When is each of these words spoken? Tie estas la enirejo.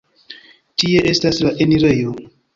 Tie 0.83 1.03
estas 1.11 1.43
la 1.45 1.53
enirejo. 1.67 2.19